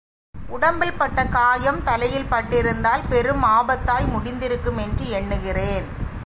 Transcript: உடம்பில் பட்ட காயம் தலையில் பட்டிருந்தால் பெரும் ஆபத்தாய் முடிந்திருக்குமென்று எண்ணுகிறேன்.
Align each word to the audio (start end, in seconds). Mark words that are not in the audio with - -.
உடம்பில் 0.55 0.97
பட்ட 0.97 1.25
காயம் 1.25 1.83
தலையில் 1.83 2.29
பட்டிருந்தால் 2.31 3.03
பெரும் 3.09 3.43
ஆபத்தாய் 3.43 4.07
முடிந்திருக்குமென்று 4.13 5.05
எண்ணுகிறேன். 5.19 5.85